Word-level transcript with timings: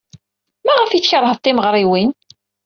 Maɣef 0.65 0.91
ay 0.91 1.01
tkeṛhed 1.01 1.39
timeɣriwin? 1.39 2.09